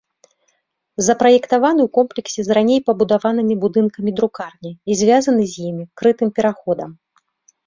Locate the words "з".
2.47-2.57, 5.53-5.69